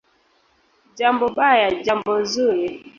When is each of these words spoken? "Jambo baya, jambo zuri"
"Jambo 0.97 1.25
baya, 1.37 1.67
jambo 1.85 2.11
zuri" 2.31 2.67